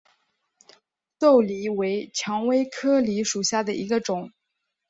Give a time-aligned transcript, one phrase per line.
[1.19, 4.31] 豆梨为蔷薇科梨属下的一个种。